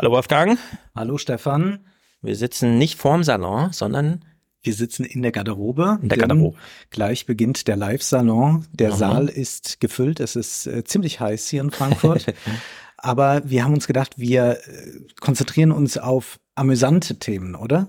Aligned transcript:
Hallo 0.00 0.12
Wolfgang. 0.12 0.60
Hallo 0.94 1.18
Stefan. 1.18 1.80
Wir 2.22 2.36
sitzen 2.36 2.78
nicht 2.78 2.96
vorm 2.96 3.24
Salon, 3.24 3.72
sondern 3.72 4.24
wir 4.62 4.72
sitzen 4.72 5.04
in 5.04 5.22
der 5.22 5.32
Garderobe. 5.32 5.98
In 6.00 6.08
der 6.08 6.18
Garderobe. 6.18 6.56
Gleich 6.90 7.26
beginnt 7.26 7.66
der 7.66 7.74
Live-Salon. 7.74 8.64
Der 8.70 8.90
Aha. 8.90 8.96
Saal 8.96 9.28
ist 9.28 9.80
gefüllt. 9.80 10.20
Es 10.20 10.36
ist 10.36 10.68
äh, 10.68 10.84
ziemlich 10.84 11.18
heiß 11.18 11.48
hier 11.48 11.62
in 11.62 11.72
Frankfurt. 11.72 12.26
Aber 12.96 13.42
wir 13.44 13.64
haben 13.64 13.74
uns 13.74 13.88
gedacht, 13.88 14.20
wir 14.20 14.60
äh, 14.68 15.00
konzentrieren 15.18 15.72
uns 15.72 15.98
auf 15.98 16.38
amüsante 16.54 17.16
Themen, 17.18 17.56
oder? 17.56 17.88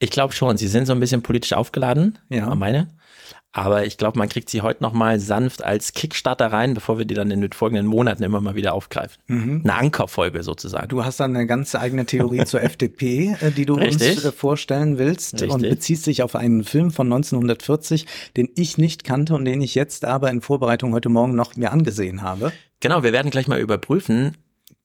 Ich 0.00 0.10
glaube 0.10 0.34
schon. 0.34 0.58
Sie 0.58 0.68
sind 0.68 0.84
so 0.84 0.92
ein 0.92 1.00
bisschen 1.00 1.22
politisch 1.22 1.54
aufgeladen. 1.54 2.18
Ja. 2.28 2.54
Meine. 2.54 2.88
Aber 3.52 3.86
ich 3.86 3.96
glaube, 3.96 4.18
man 4.18 4.28
kriegt 4.28 4.50
sie 4.50 4.60
heute 4.60 4.82
noch 4.82 4.92
mal 4.92 5.18
sanft 5.18 5.64
als 5.64 5.92
Kickstarter 5.94 6.52
rein, 6.52 6.74
bevor 6.74 6.98
wir 6.98 7.06
die 7.06 7.14
dann 7.14 7.30
in 7.30 7.40
den 7.40 7.52
folgenden 7.52 7.86
Monaten 7.86 8.22
immer 8.22 8.40
mal 8.42 8.54
wieder 8.54 8.74
aufgreifen. 8.74 9.22
Mhm. 9.26 9.62
Eine 9.64 9.74
Ankerfolge 9.74 10.42
sozusagen. 10.42 10.88
Du 10.88 11.04
hast 11.04 11.18
dann 11.18 11.34
eine 11.34 11.46
ganz 11.46 11.74
eigene 11.74 12.04
Theorie 12.04 12.44
zur 12.44 12.62
FDP, 12.62 13.36
äh, 13.40 13.50
die 13.50 13.64
du 13.64 13.74
Richtig. 13.74 14.16
uns 14.16 14.24
äh, 14.24 14.32
vorstellen 14.32 14.98
willst 14.98 15.34
Richtig. 15.34 15.50
und 15.50 15.62
beziehst 15.62 16.04
sich 16.04 16.22
auf 16.22 16.36
einen 16.36 16.62
Film 16.62 16.90
von 16.90 17.06
1940, 17.06 18.06
den 18.36 18.50
ich 18.54 18.76
nicht 18.76 19.04
kannte 19.04 19.34
und 19.34 19.46
den 19.46 19.62
ich 19.62 19.74
jetzt 19.74 20.04
aber 20.04 20.30
in 20.30 20.42
Vorbereitung 20.42 20.92
heute 20.92 21.08
Morgen 21.08 21.34
noch 21.34 21.56
mir 21.56 21.72
angesehen 21.72 22.20
habe. 22.20 22.52
Genau, 22.80 23.02
wir 23.02 23.12
werden 23.12 23.30
gleich 23.30 23.48
mal 23.48 23.60
überprüfen. 23.60 24.36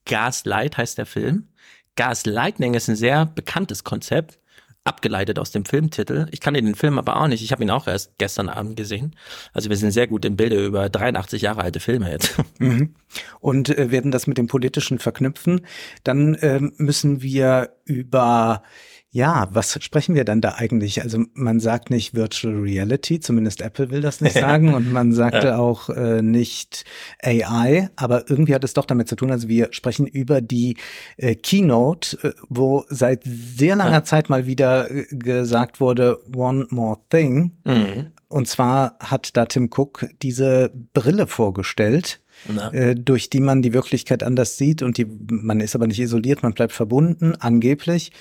Gaslight 0.05 0.77
heißt 0.77 0.98
der 0.98 1.05
Film. 1.05 1.50
Gaslightning 1.95 2.73
ist 2.73 2.88
ein 2.88 2.95
sehr 2.95 3.25
bekanntes 3.25 3.84
Konzept 3.84 4.39
abgeleitet 4.86 5.40
aus 5.40 5.52
dem 5.52 5.66
Filmtitel. 5.66 6.28
Ich 6.32 6.42
kannte 6.42 6.62
den 6.62 6.76
Film 6.76 6.98
aber 6.98 7.18
auch 7.18 7.28
nicht. 7.28 7.44
Ich 7.44 7.52
habe 7.52 7.64
ihn 7.64 7.72
auch 7.72 7.88
erst 7.88 8.18
gestern 8.18 8.50
Abend 8.50 8.76
gesehen. 8.76 9.16
Also 9.54 9.70
wir 9.70 9.78
sind 9.78 9.92
sehr 9.92 10.08
gut 10.08 10.26
im 10.26 10.36
Bilde 10.36 10.64
über 10.64 10.90
83 10.90 11.42
Jahre 11.42 11.62
alte 11.62 11.80
Filme 11.80 12.12
jetzt. 12.12 12.36
Mhm. 12.59 12.94
Und 13.40 13.70
äh, 13.78 13.92
werden 13.92 14.12
das 14.12 14.28
mit 14.28 14.38
dem 14.38 14.48
Politischen 14.48 15.00
verknüpfen. 15.00 15.66
Dann 16.04 16.36
äh, 16.36 16.59
müssen 16.78 17.22
wir 17.22 17.76
über 17.84 18.64
ja, 19.13 19.48
was 19.52 19.77
sprechen 19.84 20.16
wir 20.16 20.25
dann 20.25 20.42
da 20.42 20.56
eigentlich? 20.56 21.03
Also 21.03 21.23
man 21.36 21.59
sagt 21.59 21.92
nicht 21.92 22.16
Virtual 22.16 22.56
Reality, 22.56 23.19
zumindest 23.19 23.61
Apple 23.61 23.92
will 23.92 24.02
das 24.02 24.22
nicht 24.22 24.33
sagen 24.39 24.73
und 24.73 24.92
man 24.92 25.14
sagte 25.14 25.50
ja. 25.50 25.58
auch 25.59 25.89
äh, 25.89 26.23
nicht 26.23 26.83
AI, 27.22 27.91
aber 27.95 28.28
irgendwie 28.28 28.56
hat 28.56 28.64
es 28.64 28.73
doch 28.73 28.86
damit 28.86 29.08
zu 29.08 29.16
tun, 29.16 29.30
also 29.30 29.47
wir 29.47 29.67
sprechen 29.69 30.08
über 30.08 30.41
die 30.41 30.78
äh, 31.17 31.36
Keynote, 31.36 32.17
äh, 32.23 32.34
wo 32.50 32.86
seit 32.89 33.22
sehr 33.23 33.75
langer 33.75 33.91
ja. 33.91 34.03
Zeit 34.03 34.30
mal 34.30 34.47
wieder 34.47 34.89
äh, 34.89 35.06
gesagt 35.11 35.80
wurde, 35.80 36.19
One 36.36 36.66
More 36.72 36.97
Thing. 37.09 37.52
Mhm. 37.66 38.08
Und 38.30 38.47
zwar 38.47 38.97
hat 39.00 39.38
da 39.38 39.45
Tim 39.45 39.69
Cook 39.72 40.08
diese 40.23 40.72
Brille 40.94 41.28
vorgestellt, 41.28 42.22
äh, 42.72 42.95
durch 42.95 43.30
die 43.30 43.39
man 43.39 43.61
die 43.61 43.73
Wirklichkeit 43.73 44.23
anders 44.23 44.58
sieht 44.58 44.81
und 44.81 44.97
die, 44.97 45.05
man 45.30 45.59
ist 45.59 45.75
aber 45.75 45.88
nicht 45.88 45.99
isoliert, 45.99 46.44
man 46.44 46.53
bleibt 46.53 46.73
verbunden, 46.73 47.35
angeblich. 47.39 48.11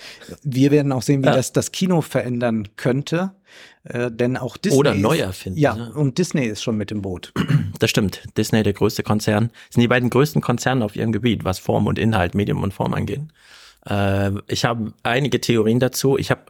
Wir 0.43 0.71
werden 0.71 0.93
auch 0.93 1.03
sehen, 1.03 1.23
wie 1.23 1.27
ja. 1.27 1.35
das 1.35 1.53
das 1.53 1.73
Kino 1.73 2.01
verändern 2.01 2.69
könnte. 2.77 3.33
Äh, 3.85 4.11
denn 4.11 4.37
auch 4.37 4.57
Disney. 4.57 4.79
Oder 4.79 4.95
neu 4.95 5.19
erfinden. 5.19 5.59
Ja, 5.59 5.75
ne? 5.75 5.93
und 5.93 6.17
Disney 6.19 6.47
ist 6.47 6.63
schon 6.63 6.77
mit 6.77 6.91
im 6.91 7.03
Boot. 7.03 7.33
Das 7.79 7.91
stimmt. 7.91 8.23
Disney, 8.37 8.63
der 8.63 8.75
größte 8.75 9.03
Konzern, 9.03 9.51
sind 9.71 9.81
die 9.81 9.89
beiden 9.89 10.09
größten 10.09 10.41
Konzerne 10.41 10.85
auf 10.85 10.95
ihrem 10.95 11.11
Gebiet, 11.11 11.45
was 11.45 11.59
Form 11.59 11.89
und 11.89 11.99
Inhalt, 11.99 12.37
Medium 12.37 12.63
und 12.63 12.73
Form 12.73 12.95
angeht. 12.95 13.23
Äh, 13.89 14.31
ich 14.47 14.65
habe 14.65 14.93
einige 15.03 15.41
Theorien 15.41 15.81
dazu. 15.81 16.17
Ich 16.17 16.31
habe 16.31 16.43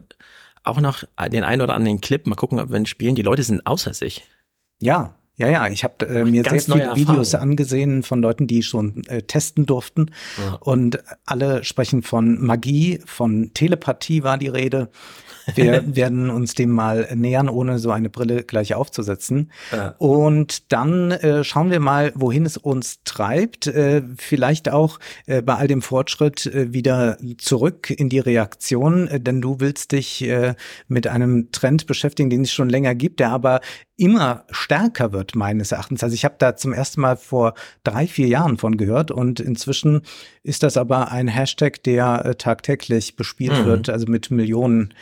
auch 0.62 0.79
noch 0.79 1.05
den 1.33 1.42
einen 1.42 1.62
oder 1.62 1.75
anderen 1.75 2.03
Clip. 2.03 2.27
Mal 2.27 2.36
gucken, 2.36 2.61
ob 2.61 2.70
wir 2.70 2.77
ihn 2.77 2.84
spielen. 2.84 3.14
Die 3.14 3.23
Leute 3.23 3.42
sind 3.42 3.67
außer 3.67 3.95
sich. 3.95 4.25
Ja, 4.81 5.14
ja, 5.43 5.48
ja, 5.48 5.69
ich 5.69 5.83
habe 5.83 6.07
äh, 6.07 6.25
mir 6.25 6.45
Ganz 6.45 6.67
sehr 6.67 6.77
viele 6.77 6.95
Videos 6.95 7.35
angesehen 7.35 8.05
von 8.05 8.23
Leuten, 8.23 8.47
die 8.47 8.62
schon 8.62 9.05
äh, 9.09 9.23
testen 9.23 9.67
durften. 9.67 10.12
Ja. 10.39 10.55
Und 10.61 11.03
alle 11.27 11.65
sprechen 11.65 12.03
von 12.03 12.41
Magie, 12.41 13.01
von 13.07 13.51
Telepathie 13.53 14.23
war 14.23 14.39
die 14.39 14.47
Rede. 14.47 14.89
Wir 15.57 15.83
werden 15.97 16.31
uns 16.31 16.55
dem 16.55 16.70
mal 16.70 17.09
nähern, 17.17 17.48
ohne 17.48 17.81
so 17.81 17.91
eine 17.91 18.09
Brille 18.09 18.45
gleich 18.45 18.75
aufzusetzen. 18.75 19.51
Ja. 19.73 19.97
Und 19.98 20.73
dann 20.73 21.11
äh, 21.11 21.42
schauen 21.42 21.73
wir 21.73 21.80
mal, 21.80 22.13
wohin 22.14 22.47
es 22.47 22.57
uns 22.57 23.01
treibt. 23.03 23.67
Äh, 23.67 24.03
vielleicht 24.17 24.70
auch 24.70 25.01
äh, 25.27 25.42
bei 25.42 25.57
all 25.57 25.67
dem 25.67 25.83
Fortschritt 25.83 26.47
äh, 26.47 26.73
wieder 26.73 27.19
zurück 27.39 27.91
in 27.91 28.09
die 28.09 28.20
Reaktion, 28.20 29.09
äh, 29.09 29.20
denn 29.20 29.41
du 29.41 29.59
willst 29.59 29.91
dich 29.91 30.23
äh, 30.23 30.55
mit 30.86 31.09
einem 31.09 31.51
Trend 31.51 31.89
beschäftigen, 31.89 32.30
den 32.30 32.42
es 32.42 32.53
schon 32.53 32.70
länger 32.70 32.95
gibt, 32.95 33.19
der 33.19 33.30
aber 33.30 33.61
immer 34.02 34.45
stärker 34.51 35.13
wird, 35.13 35.36
meines 35.36 35.70
Erachtens. 35.70 36.02
Also 36.02 36.14
ich 36.14 36.24
habe 36.24 36.35
da 36.39 36.57
zum 36.57 36.73
ersten 36.73 37.01
Mal 37.01 37.17
vor 37.17 37.55
drei, 37.85 38.08
vier 38.08 38.27
Jahren 38.27 38.58
von 38.58 38.77
gehört 38.77 39.13
und 39.13 39.39
inzwischen 39.39 40.02
ist 40.42 40.64
das 40.64 40.77
aber 40.77 41.13
ein 41.13 41.29
Hashtag, 41.29 41.85
der 41.85 42.24
äh, 42.24 42.35
tagtäglich 42.35 43.14
bespielt 43.14 43.61
mhm. 43.61 43.64
wird, 43.64 43.89
also 43.89 44.07
mit 44.08 44.33
Millionen 44.33 44.92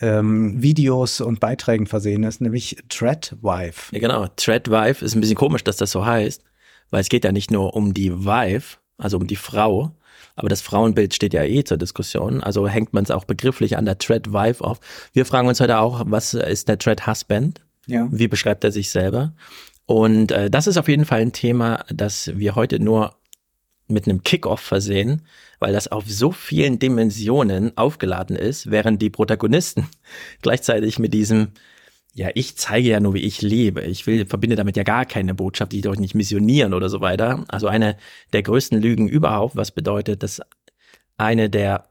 ähm, 0.00 0.60
Videos 0.60 1.20
und 1.20 1.38
Beiträgen 1.38 1.86
versehen 1.86 2.24
ist, 2.24 2.40
nämlich 2.40 2.76
Threadwife. 2.88 3.94
Ja, 3.94 4.00
genau. 4.00 4.26
Threadwife 4.34 5.04
ist 5.04 5.14
ein 5.14 5.20
bisschen 5.20 5.36
komisch, 5.36 5.62
dass 5.62 5.76
das 5.76 5.92
so 5.92 6.04
heißt, 6.04 6.42
weil 6.90 7.00
es 7.00 7.08
geht 7.08 7.24
ja 7.24 7.30
nicht 7.30 7.52
nur 7.52 7.76
um 7.76 7.94
die 7.94 8.24
Wife, 8.24 8.78
also 8.96 9.18
um 9.18 9.28
die 9.28 9.36
Frau, 9.36 9.92
aber 10.34 10.48
das 10.48 10.62
Frauenbild 10.62 11.14
steht 11.14 11.32
ja 11.32 11.44
eh 11.44 11.62
zur 11.62 11.76
Diskussion. 11.76 12.42
Also 12.42 12.66
hängt 12.66 12.92
man 12.92 13.04
es 13.04 13.12
auch 13.12 13.24
begrifflich 13.24 13.76
an 13.76 13.84
der 13.84 13.98
Thread-Wife 13.98 14.64
auf. 14.64 14.80
Wir 15.12 15.26
fragen 15.26 15.46
uns 15.46 15.60
heute 15.60 15.78
auch, 15.78 16.02
was 16.06 16.34
ist 16.34 16.68
der 16.68 16.78
Thread-Husband? 16.78 17.60
Ja. 17.88 18.08
Wie 18.10 18.28
beschreibt 18.28 18.62
er 18.64 18.70
sich 18.70 18.90
selber? 18.90 19.34
Und 19.86 20.30
äh, 20.32 20.50
das 20.50 20.66
ist 20.66 20.76
auf 20.76 20.88
jeden 20.88 21.06
Fall 21.06 21.20
ein 21.20 21.32
Thema, 21.32 21.84
das 21.90 22.30
wir 22.36 22.54
heute 22.54 22.78
nur 22.78 23.16
mit 23.88 24.06
einem 24.06 24.22
Kickoff 24.22 24.60
versehen, 24.60 25.22
weil 25.58 25.72
das 25.72 25.88
auf 25.88 26.04
so 26.06 26.30
vielen 26.30 26.78
Dimensionen 26.78 27.76
aufgeladen 27.76 28.36
ist, 28.36 28.70
während 28.70 29.00
die 29.00 29.10
Protagonisten 29.10 29.88
gleichzeitig 30.42 30.98
mit 30.98 31.14
diesem 31.14 31.48
ja, 32.14 32.30
ich 32.34 32.56
zeige 32.56 32.88
ja 32.88 32.98
nur, 32.98 33.14
wie 33.14 33.24
ich 33.24 33.42
lebe. 33.42 33.82
Ich 33.82 34.08
will, 34.08 34.26
verbinde 34.26 34.56
damit 34.56 34.76
ja 34.76 34.82
gar 34.82 35.06
keine 35.06 35.34
Botschaft, 35.34 35.70
die 35.70 35.82
doch 35.82 35.94
nicht 35.94 36.16
missionieren 36.16 36.74
oder 36.74 36.88
so 36.88 37.00
weiter. 37.00 37.44
Also 37.46 37.68
eine 37.68 37.96
der 38.32 38.42
größten 38.42 38.82
Lügen 38.82 39.08
überhaupt, 39.08 39.54
was 39.54 39.70
bedeutet, 39.70 40.24
dass 40.24 40.40
eine 41.16 41.48
der 41.48 41.88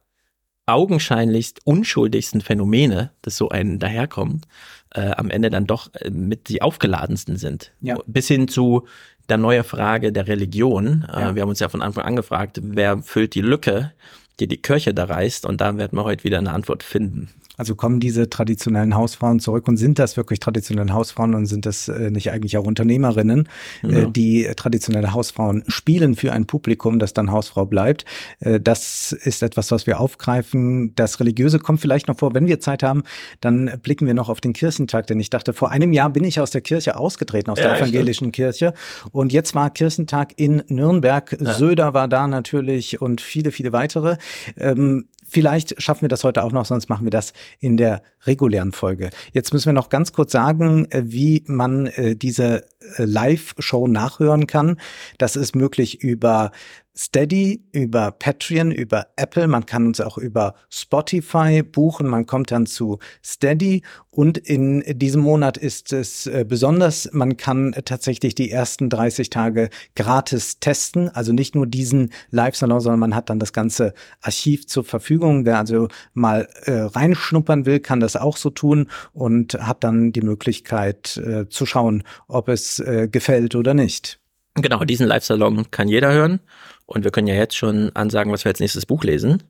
augenscheinlichst 0.67 1.61
unschuldigsten 1.65 2.41
Phänomene, 2.41 3.11
das 3.23 3.37
so 3.37 3.49
einen 3.49 3.79
daherkommt, 3.79 4.45
äh, 4.93 5.11
am 5.11 5.29
Ende 5.29 5.49
dann 5.49 5.65
doch 5.65 5.93
äh, 5.95 6.09
mit 6.11 6.49
die 6.49 6.61
aufgeladensten 6.61 7.37
sind. 7.37 7.71
Ja. 7.81 7.97
Bis 8.05 8.27
hin 8.27 8.47
zu 8.47 8.85
der 9.29 9.37
neue 9.37 9.63
Frage 9.63 10.11
der 10.11 10.27
Religion. 10.27 11.07
Äh, 11.11 11.21
ja. 11.21 11.35
wir 11.35 11.41
haben 11.41 11.49
uns 11.49 11.59
ja 11.59 11.69
von 11.69 11.81
Anfang 11.81 12.05
an 12.05 12.15
gefragt, 12.15 12.59
wer 12.61 13.01
füllt 13.01 13.33
die 13.33 13.41
Lücke, 13.41 13.93
die 14.39 14.47
die 14.47 14.61
Kirche 14.61 14.93
da 14.93 15.05
reißt? 15.05 15.45
Und 15.45 15.61
da 15.61 15.77
werden 15.77 15.97
wir 15.97 16.03
heute 16.03 16.23
wieder 16.23 16.37
eine 16.37 16.53
Antwort 16.53 16.83
finden. 16.83 17.29
Also 17.57 17.75
kommen 17.75 17.99
diese 17.99 18.29
traditionellen 18.29 18.95
Hausfrauen 18.95 19.39
zurück 19.39 19.67
und 19.67 19.77
sind 19.77 19.99
das 19.99 20.15
wirklich 20.15 20.39
traditionelle 20.39 20.93
Hausfrauen 20.93 21.33
und 21.33 21.47
sind 21.47 21.65
das 21.65 21.87
äh, 21.87 22.11
nicht 22.11 22.31
eigentlich 22.31 22.57
auch 22.57 22.65
Unternehmerinnen, 22.65 23.49
äh, 23.83 23.87
ja. 23.87 23.97
äh, 23.97 24.11
die 24.11 24.47
traditionelle 24.55 25.13
Hausfrauen 25.13 25.63
spielen 25.67 26.15
für 26.15 26.31
ein 26.33 26.45
Publikum, 26.45 26.99
das 26.99 27.13
dann 27.13 27.31
Hausfrau 27.31 27.65
bleibt. 27.65 28.05
Äh, 28.39 28.59
das 28.59 29.11
ist 29.11 29.41
etwas, 29.41 29.71
was 29.71 29.87
wir 29.87 29.99
aufgreifen. 29.99 30.93
Das 30.95 31.19
Religiöse 31.19 31.57
kommt 31.59 31.81
vielleicht 31.81 32.07
noch 32.07 32.17
vor. 32.17 32.35
Wenn 32.35 32.45
wir 32.45 32.59
Zeit 32.59 32.83
haben, 32.83 33.03
dann 33.41 33.71
blicken 33.81 34.05
wir 34.05 34.13
noch 34.13 34.29
auf 34.29 34.39
den 34.39 34.53
Kirchentag, 34.53 35.07
denn 35.07 35.19
ich 35.19 35.31
dachte, 35.31 35.53
vor 35.53 35.71
einem 35.71 35.93
Jahr 35.93 36.11
bin 36.11 36.23
ich 36.23 36.39
aus 36.39 36.51
der 36.51 36.61
Kirche 36.61 36.95
ausgetreten, 36.95 37.49
aus 37.49 37.59
ja, 37.59 37.69
der 37.69 37.79
evangelischen 37.79 38.31
Kirche. 38.31 38.73
Und 39.11 39.33
jetzt 39.33 39.55
war 39.55 39.71
Kirchentag 39.71 40.33
in 40.35 40.63
Nürnberg. 40.67 41.35
Ja. 41.39 41.53
Söder 41.53 41.93
war 41.95 42.07
da 42.07 42.27
natürlich 42.27 43.01
und 43.01 43.19
viele, 43.19 43.51
viele 43.51 43.73
weitere. 43.73 44.17
Ähm, 44.57 45.05
Vielleicht 45.27 45.81
schaffen 45.81 46.03
wir 46.03 46.09
das 46.09 46.23
heute 46.23 46.43
auch 46.43 46.51
noch, 46.51 46.65
sonst 46.65 46.89
machen 46.89 47.05
wir 47.05 47.11
das 47.11 47.33
in 47.59 47.77
der 47.77 48.01
regulären 48.27 48.71
Folge. 48.71 49.09
Jetzt 49.33 49.53
müssen 49.53 49.67
wir 49.67 49.73
noch 49.73 49.89
ganz 49.89 50.13
kurz 50.13 50.31
sagen, 50.31 50.85
äh, 50.91 51.03
wie 51.05 51.43
man 51.47 51.87
äh, 51.87 52.15
diese 52.15 52.65
äh, 52.97 53.05
Live-Show 53.05 53.87
nachhören 53.87 54.47
kann. 54.47 54.79
Das 55.17 55.35
ist 55.35 55.55
möglich 55.55 56.03
über 56.03 56.51
Steady, 56.99 57.63
über 57.73 58.09
Patreon, 58.09 58.71
über 58.71 59.05
Apple. 59.17 59.47
Man 59.47 59.67
kann 59.67 59.85
uns 59.85 60.01
auch 60.01 60.17
über 60.17 60.55
Spotify 60.69 61.61
buchen. 61.61 62.07
Man 62.07 62.25
kommt 62.25 62.49
dann 62.49 62.65
zu 62.65 62.97
Steady. 63.23 63.83
Und 64.09 64.39
in 64.39 64.83
diesem 64.97 65.21
Monat 65.21 65.57
ist 65.57 65.93
es 65.93 66.27
besonders, 66.47 67.07
man 67.13 67.37
kann 67.37 67.75
tatsächlich 67.85 68.33
die 68.33 68.49
ersten 68.49 68.89
30 68.89 69.29
Tage 69.29 69.69
gratis 69.95 70.59
testen. 70.59 71.09
Also 71.09 71.33
nicht 71.33 71.53
nur 71.53 71.67
diesen 71.67 72.11
Live-Salon, 72.31 72.79
sondern 72.79 72.99
man 72.99 73.15
hat 73.15 73.29
dann 73.29 73.37
das 73.37 73.53
ganze 73.53 73.93
Archiv 74.21 74.65
zur 74.65 74.83
Verfügung. 74.83 75.45
Wer 75.45 75.59
also 75.59 75.89
mal 76.15 76.47
äh, 76.63 76.71
reinschnuppern 76.71 77.67
will, 77.67 77.79
kann 77.79 77.99
das 77.99 78.15
auch 78.21 78.37
so 78.37 78.49
tun 78.49 78.89
und 79.13 79.53
hat 79.53 79.83
dann 79.83 80.11
die 80.11 80.21
Möglichkeit 80.21 81.17
äh, 81.17 81.49
zu 81.49 81.65
schauen, 81.65 82.03
ob 82.27 82.49
es 82.49 82.79
äh, 82.79 83.07
gefällt 83.11 83.55
oder 83.55 83.73
nicht. 83.73 84.19
Genau, 84.55 84.83
diesen 84.85 85.07
Live-Salon 85.07 85.69
kann 85.71 85.87
jeder 85.87 86.11
hören. 86.11 86.39
Und 86.85 87.03
wir 87.03 87.11
können 87.11 87.27
ja 87.27 87.35
jetzt 87.35 87.55
schon 87.55 87.91
ansagen, 87.95 88.31
was 88.31 88.45
wir 88.45 88.49
als 88.49 88.59
nächstes 88.59 88.85
Buch 88.85 89.03
lesen. 89.03 89.43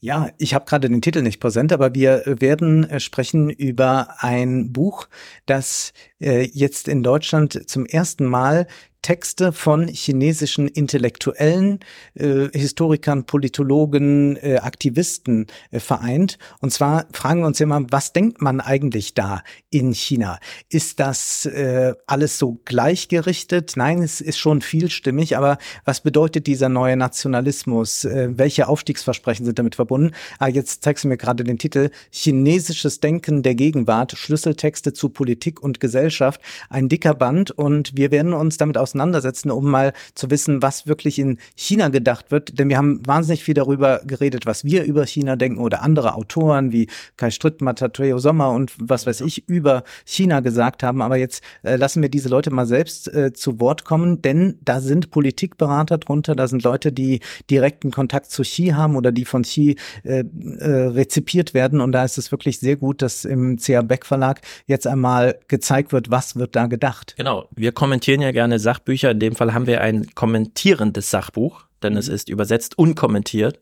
Ja, 0.00 0.30
ich 0.36 0.52
habe 0.52 0.64
gerade 0.64 0.90
den 0.90 1.00
Titel 1.00 1.22
nicht 1.22 1.38
präsent, 1.38 1.72
aber 1.72 1.94
wir 1.94 2.24
werden 2.26 2.90
äh, 2.90 2.98
sprechen 2.98 3.50
über 3.50 4.16
ein 4.18 4.72
Buch, 4.72 5.06
das 5.46 5.92
äh, 6.20 6.42
jetzt 6.52 6.88
in 6.88 7.04
Deutschland 7.04 7.70
zum 7.70 7.86
ersten 7.86 8.24
Mal 8.24 8.66
Texte 9.02 9.52
von 9.52 9.88
chinesischen 9.88 10.68
Intellektuellen, 10.68 11.80
äh, 12.14 12.48
Historikern, 12.52 13.24
Politologen, 13.24 14.36
äh, 14.36 14.58
Aktivisten 14.58 15.48
äh, 15.72 15.80
vereint. 15.80 16.38
Und 16.60 16.72
zwar 16.72 17.06
fragen 17.12 17.40
wir 17.40 17.48
uns 17.48 17.60
immer, 17.60 17.84
was 17.90 18.12
denkt 18.12 18.40
man 18.40 18.60
eigentlich 18.60 19.14
da 19.14 19.42
in 19.70 19.92
China? 19.92 20.38
Ist 20.68 21.00
das 21.00 21.46
äh, 21.46 21.94
alles 22.06 22.38
so 22.38 22.60
gleichgerichtet? 22.64 23.72
Nein, 23.74 24.02
es 24.02 24.20
ist 24.20 24.38
schon 24.38 24.62
vielstimmig, 24.62 25.36
aber 25.36 25.58
was 25.84 26.00
bedeutet 26.00 26.46
dieser 26.46 26.68
neue 26.68 26.96
Nationalismus? 26.96 28.04
Äh, 28.04 28.30
welche 28.38 28.68
Aufstiegsversprechen 28.68 29.44
sind 29.44 29.58
damit 29.58 29.74
verbunden? 29.74 30.12
Ah, 30.38 30.46
jetzt 30.46 30.84
zeigst 30.84 31.02
du 31.02 31.08
mir 31.08 31.16
gerade 31.16 31.42
den 31.42 31.58
Titel 31.58 31.90
Chinesisches 32.10 33.00
Denken 33.00 33.42
der 33.42 33.56
Gegenwart, 33.56 34.12
Schlüsseltexte 34.12 34.92
zu 34.92 35.08
Politik 35.08 35.60
und 35.60 35.80
Gesellschaft. 35.80 36.40
Ein 36.70 36.88
dicker 36.88 37.14
Band 37.14 37.50
und 37.50 37.96
wir 37.96 38.12
werden 38.12 38.32
uns 38.32 38.58
damit 38.58 38.78
aus 38.78 38.91
auseinandersetzen, 38.92 39.50
um 39.50 39.70
mal 39.70 39.92
zu 40.14 40.30
wissen, 40.30 40.62
was 40.62 40.86
wirklich 40.86 41.18
in 41.18 41.38
China 41.56 41.88
gedacht 41.88 42.30
wird. 42.30 42.58
Denn 42.58 42.68
wir 42.68 42.76
haben 42.76 43.00
wahnsinnig 43.06 43.42
viel 43.42 43.54
darüber 43.54 44.00
geredet, 44.04 44.46
was 44.46 44.64
wir 44.64 44.84
über 44.84 45.06
China 45.06 45.36
denken 45.36 45.58
oder 45.58 45.82
andere 45.82 46.14
Autoren 46.14 46.72
wie 46.72 46.88
Kai 47.16 47.30
Strittmatter, 47.30 47.86
Matateo 47.86 48.18
Sommer 48.18 48.50
und 48.50 48.72
was 48.78 49.06
weiß 49.06 49.22
ich 49.22 49.48
über 49.48 49.84
China 50.04 50.40
gesagt 50.40 50.82
haben. 50.82 51.02
Aber 51.02 51.16
jetzt 51.16 51.42
äh, 51.62 51.76
lassen 51.76 52.02
wir 52.02 52.08
diese 52.08 52.28
Leute 52.28 52.50
mal 52.50 52.66
selbst 52.66 53.12
äh, 53.12 53.32
zu 53.32 53.60
Wort 53.60 53.84
kommen, 53.84 54.20
denn 54.22 54.58
da 54.62 54.80
sind 54.80 55.10
Politikberater 55.10 55.98
drunter, 55.98 56.34
da 56.34 56.46
sind 56.46 56.62
Leute, 56.62 56.92
die 56.92 57.20
direkten 57.50 57.90
Kontakt 57.90 58.30
zu 58.30 58.42
Xi 58.42 58.68
haben 58.68 58.96
oder 58.96 59.10
die 59.10 59.24
von 59.24 59.42
Xi 59.42 59.76
äh, 60.04 60.24
äh, 60.58 60.70
rezipiert 60.88 61.54
werden. 61.54 61.80
Und 61.80 61.92
da 61.92 62.04
ist 62.04 62.18
es 62.18 62.30
wirklich 62.30 62.58
sehr 62.58 62.76
gut, 62.76 63.02
dass 63.02 63.24
im 63.24 63.56
CA 63.58 63.82
Beck 63.82 64.04
Verlag 64.04 64.40
jetzt 64.66 64.86
einmal 64.86 65.38
gezeigt 65.48 65.92
wird, 65.92 66.10
was 66.10 66.36
wird 66.36 66.54
da 66.54 66.66
gedacht. 66.66 67.14
Genau. 67.16 67.48
Wir 67.54 67.72
kommentieren 67.72 68.20
ja 68.20 68.32
gerne 68.32 68.58
Sach 68.58 68.78
Sachbücher. 68.82 69.12
In 69.12 69.20
dem 69.20 69.36
Fall 69.36 69.54
haben 69.54 69.66
wir 69.66 69.80
ein 69.80 70.12
kommentierendes 70.14 71.10
Sachbuch, 71.10 71.64
denn 71.82 71.92
mhm. 71.92 71.98
es 71.98 72.08
ist 72.08 72.28
übersetzt 72.28 72.76
unkommentiert 72.76 73.58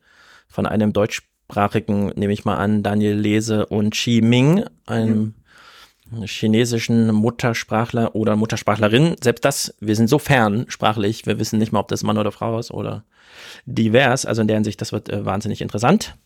von 0.49 0.67
einem 0.67 0.93
deutschsprachigen, 0.93 2.13
nehme 2.17 2.33
ich 2.33 2.45
mal 2.45 2.57
an, 2.57 2.83
Daniel 2.83 3.17
Lese 3.17 3.67
und 3.67 3.91
Xi 3.91 4.23
Ming, 4.23 4.65
einem 4.87 5.35
mhm. 6.11 6.23
chinesischen 6.25 7.13
Muttersprachler 7.13 8.15
oder 8.15 8.37
Muttersprachlerin. 8.37 9.17
Selbst 9.23 9.45
das, 9.45 9.75
wir 9.81 9.95
sind 9.95 10.09
so 10.09 10.19
fern 10.19 10.65
sprachlich, 10.69 11.27
wir 11.27 11.39
wissen 11.39 11.59
nicht 11.59 11.73
mal, 11.73 11.81
ob 11.81 11.89
das 11.89 12.03
Mann 12.03 12.19
oder 12.19 12.33
Frau 12.33 12.59
ist 12.59 12.71
oder 12.71 13.05
divers. 13.67 14.27
Also 14.27 14.43
in 14.43 14.49
der 14.49 14.57
Hinsicht, 14.57 14.81
das 14.81 14.93
wird 14.93 15.09
äh, 15.09 15.25
wahnsinnig 15.25 15.61
interessant. 15.61 16.17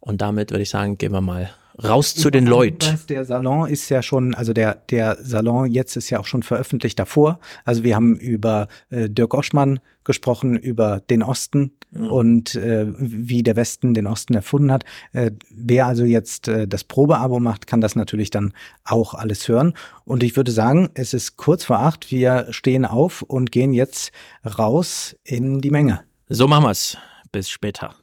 Und 0.00 0.20
damit 0.20 0.50
würde 0.50 0.62
ich 0.62 0.70
sagen, 0.70 0.98
gehen 0.98 1.12
wir 1.12 1.20
mal 1.20 1.50
raus 1.82 2.14
zu 2.14 2.30
den 2.30 2.46
Leuten. 2.46 2.98
Der 3.08 3.24
Salon 3.24 3.68
ist 3.68 3.88
ja 3.88 4.02
schon, 4.02 4.34
also 4.34 4.52
der, 4.52 4.76
der 4.90 5.16
Salon 5.20 5.70
jetzt 5.70 5.96
ist 5.96 6.10
ja 6.10 6.20
auch 6.20 6.26
schon 6.26 6.42
veröffentlicht 6.42 6.98
davor. 6.98 7.40
Also 7.64 7.82
wir 7.82 7.96
haben 7.96 8.16
über 8.16 8.68
äh, 8.90 9.08
Dirk 9.08 9.34
Oschmann 9.34 9.80
gesprochen, 10.04 10.56
über 10.56 11.00
den 11.10 11.22
Osten 11.22 11.72
mhm. 11.90 12.06
und 12.10 12.54
äh, 12.54 12.86
wie 12.96 13.42
der 13.42 13.56
Westen 13.56 13.94
den 13.94 14.06
Osten 14.06 14.34
erfunden 14.34 14.70
hat. 14.70 14.84
Äh, 15.12 15.32
wer 15.50 15.86
also 15.86 16.04
jetzt 16.04 16.48
äh, 16.48 16.68
das 16.68 16.84
Probeabo 16.84 17.40
macht, 17.40 17.66
kann 17.66 17.80
das 17.80 17.96
natürlich 17.96 18.30
dann 18.30 18.52
auch 18.84 19.14
alles 19.14 19.48
hören. 19.48 19.74
Und 20.04 20.22
ich 20.22 20.36
würde 20.36 20.52
sagen, 20.52 20.90
es 20.94 21.14
ist 21.14 21.36
kurz 21.36 21.64
vor 21.64 21.80
acht. 21.80 22.10
Wir 22.10 22.46
stehen 22.50 22.84
auf 22.84 23.22
und 23.22 23.50
gehen 23.50 23.72
jetzt 23.72 24.12
raus 24.44 25.16
in 25.24 25.60
die 25.60 25.70
Menge. 25.70 26.04
So 26.28 26.48
machen 26.48 26.64
wir's. 26.64 26.96
Bis 27.32 27.50
später. 27.50 27.94